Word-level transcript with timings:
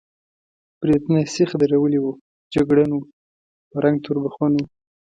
برېتونه 0.79 1.19
یې 1.21 1.31
سېخ 1.35 1.49
درولي 1.61 1.99
وو، 2.01 2.11
جګړن 2.53 2.89
و، 2.93 2.99
په 3.69 3.77
رنګ 3.83 3.97
تور 4.03 4.17
بخون 4.23 4.51
و. 4.57 4.61